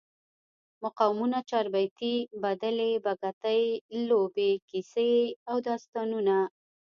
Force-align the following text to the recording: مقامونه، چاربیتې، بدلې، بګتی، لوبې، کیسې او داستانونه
مقامونه، 0.83 1.37
چاربیتې، 1.49 2.13
بدلې، 2.43 2.91
بګتی، 3.05 3.63
لوبې، 4.07 4.51
کیسې 4.69 5.11
او 5.49 5.55
داستانونه 5.67 6.37